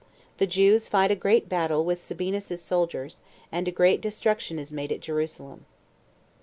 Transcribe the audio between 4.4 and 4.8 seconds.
Is